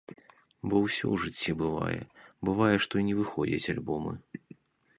Бо 0.67 0.79
ўсё 0.85 1.05
ў 1.13 1.19
жыцці 1.23 1.51
бывае, 1.61 1.99
бывае, 2.49 2.73
што 2.87 2.93
і 3.03 3.07
не 3.11 3.15
выходзяць 3.19 3.71
альбомы. 3.75 4.13